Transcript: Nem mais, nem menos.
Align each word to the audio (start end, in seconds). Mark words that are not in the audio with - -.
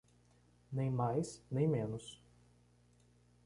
Nem 0.71 0.89
mais, 0.91 1.43
nem 1.51 1.67
menos. 1.67 2.19